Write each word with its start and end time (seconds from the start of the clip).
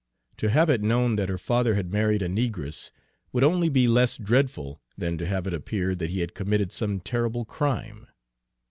To 0.37 0.49
have 0.49 0.67
it 0.71 0.81
known 0.81 1.15
that 1.17 1.29
her 1.29 1.37
father 1.37 1.75
had 1.75 1.91
married 1.93 2.23
a 2.23 2.27
negress 2.27 2.89
would 3.31 3.43
only 3.43 3.69
be 3.69 3.87
less 3.87 4.17
dreadful 4.17 4.81
than 4.97 5.15
to 5.19 5.27
have 5.27 5.45
it 5.45 5.53
appear 5.53 5.93
that 5.93 6.09
he 6.09 6.21
had 6.21 6.33
committed 6.33 6.71
some 6.71 6.99
terrible 6.99 7.45
crime. 7.45 8.07